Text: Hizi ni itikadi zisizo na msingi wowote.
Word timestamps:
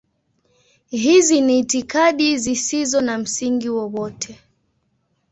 Hizi 0.91 1.41
ni 1.41 1.59
itikadi 1.59 2.37
zisizo 2.37 3.01
na 3.01 3.17
msingi 3.17 3.69
wowote. 3.69 4.37